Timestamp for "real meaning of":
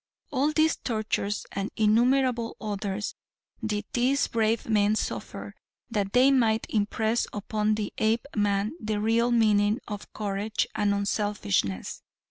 8.99-10.11